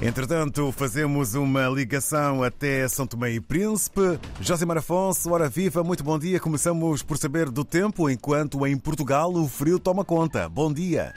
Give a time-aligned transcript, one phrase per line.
[0.00, 4.00] Entretanto, fazemos uma ligação até São Tomé e Príncipe.
[4.40, 6.38] Josimar Afonso, hora viva, muito bom dia.
[6.38, 10.48] Começamos por saber do tempo, enquanto em Portugal o frio toma conta.
[10.48, 11.12] Bom dia.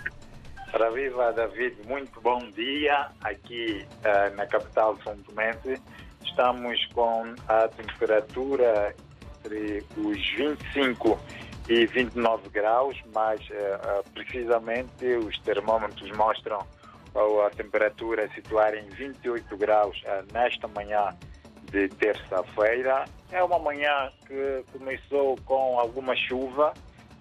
[0.74, 3.10] Ora viva, David, muito bom dia.
[3.22, 5.52] Aqui uh, na capital São Tomé
[6.24, 8.96] estamos com a temperatura
[9.46, 11.20] entre os 25
[11.70, 16.66] e 29 graus, mas uh, precisamente os termômetros mostram
[17.16, 21.16] a temperatura situar em 28 graus uh, nesta manhã
[21.72, 23.06] de terça-feira.
[23.32, 26.74] É uma manhã que começou com alguma chuva,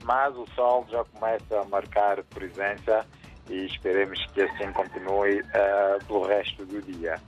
[0.03, 3.07] mas o sol já começa a marcar presença
[3.49, 7.21] e esperemos que assim continue uh, pelo resto do dia.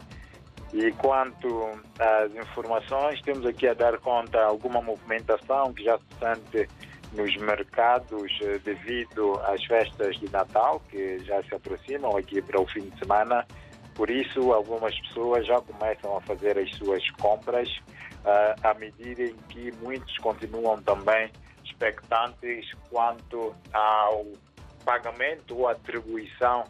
[0.72, 6.68] E quanto às informações, temos aqui a dar conta alguma movimentação que já se sente
[7.12, 12.66] nos mercados eh, devido às festas de Natal que já se aproximam aqui para o
[12.66, 13.46] fim de semana.
[13.94, 19.36] Por isso, algumas pessoas já começam a fazer as suas compras uh, à medida em
[19.50, 21.30] que muitos continuam também
[21.62, 24.26] expectantes quanto ao
[24.82, 26.64] pagamento ou atribuição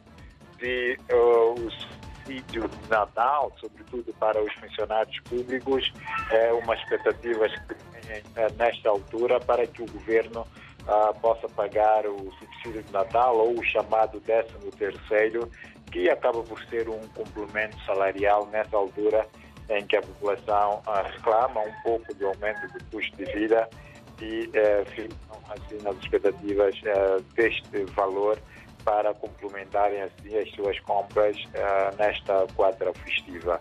[0.59, 5.93] de uh, os subsídio de Natal, sobretudo para os funcionários públicos,
[6.31, 7.92] é uma expectativa que eh,
[8.57, 10.47] nesta altura para que o governo
[10.87, 15.51] ah, possa pagar o subsídio de Natal ou o chamado 13 terceiro,
[15.91, 19.27] que acaba por ser um complemento salarial nessa altura
[19.69, 23.69] em que a população ah, reclama um pouco do aumento do custo de vida
[24.21, 25.19] e eh, ficam
[25.49, 28.39] assim nas expectativas eh, deste valor
[28.85, 33.61] para complementarem assim as suas compras uh, nesta quadra festiva.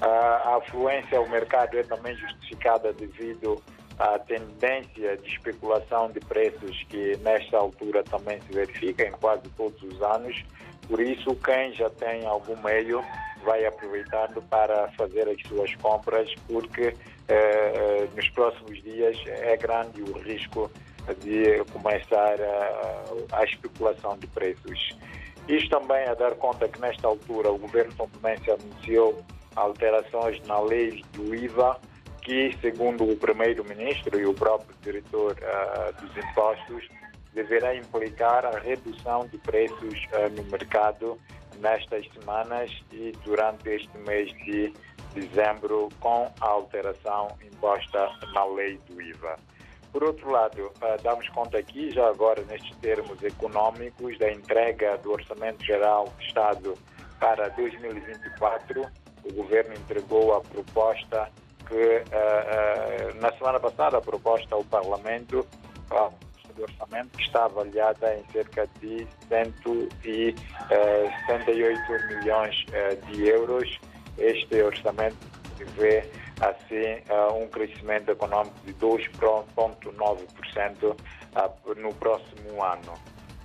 [0.00, 3.62] Uh, a afluência ao mercado é também justificada devido
[4.00, 9.80] à tendência de especulação de preços que nesta altura também se verifica em quase todos
[9.82, 10.42] os anos.
[10.88, 13.04] Por isso, quem já tem algum meio
[13.44, 20.18] vai aproveitando para fazer as suas compras, porque uh, nos próximos dias é grande o
[20.18, 20.70] risco
[21.22, 24.96] de começar a, a especulação de preços.
[25.46, 29.22] Isto também a dar conta que nesta altura o governo se anunciou
[29.56, 31.78] alterações na lei do IVA
[32.22, 36.88] que, segundo o primeiro-ministro e o próprio diretor uh, dos impostos,
[37.32, 41.18] deverá implicar a redução de preços uh, no mercado
[41.60, 44.72] nestas semanas e durante este mês de
[45.14, 49.36] dezembro com a alteração imposta na lei do IVA.
[49.92, 55.12] Por outro lado, eh, damos conta aqui, já agora nestes termos econômicos, da entrega do
[55.12, 56.74] Orçamento Geral do Estado
[57.18, 58.86] para 2024.
[59.24, 61.28] O Governo entregou a proposta
[61.70, 65.46] que, uh, uh, na semana passada, a proposta ao Parlamento,
[66.56, 72.66] do orçamento, está avaliada em cerca de 178 milhões
[73.06, 73.78] de euros.
[74.18, 75.16] Este orçamento
[75.76, 76.10] vê
[76.40, 77.00] assim
[77.40, 80.96] um crescimento econômico de 2,9%
[81.76, 82.94] no próximo ano.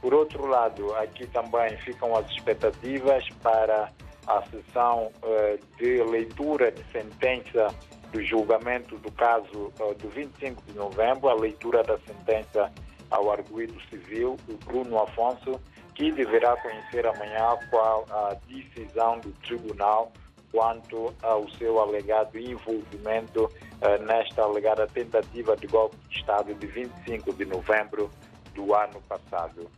[0.02, 3.90] Por outro lado, aqui também ficam as expectativas para
[4.28, 7.68] a sessão eh, de leitura de sentença
[8.16, 12.72] do julgamento do caso eh, do 25 de novembro, a leitura da sentença
[13.12, 15.60] ao arguído civil, o Bruno Afonso,
[15.94, 20.14] que deverá conhecer amanhã qual a decisão do tribunal
[20.50, 27.34] quanto ao seu alegado envolvimento uh, nesta alegada tentativa de golpe de Estado de 25
[27.34, 28.10] de novembro
[28.54, 29.70] do ano passado.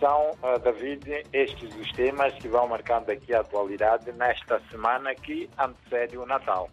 [0.00, 5.48] São, uh, David, estes os temas que vão marcando aqui a atualidade nesta semana que
[5.56, 6.68] antecede o Natal.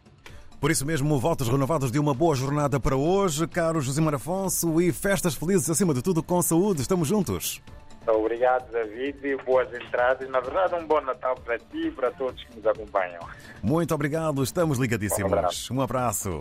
[0.61, 4.91] Por isso mesmo, votos renovados de uma boa jornada para hoje, caro José Afonso, e
[4.91, 6.81] festas felizes, acima de tudo, com saúde.
[6.83, 7.59] Estamos juntos.
[8.05, 9.38] Obrigado, David.
[9.44, 10.29] Boas entradas.
[10.29, 13.27] Na verdade, um bom Natal para ti e para todos que nos acompanham.
[13.63, 14.44] Muito obrigado.
[14.44, 15.31] Estamos ligadíssimos.
[15.31, 15.73] Um abraço.
[15.73, 16.39] Um abraço.